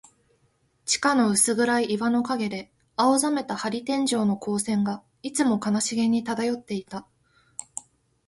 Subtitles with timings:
[0.85, 7.05] 地下の薄暗い岩の影で、青ざめた玻璃天井の光線が、いつも悲しげに漂っていた。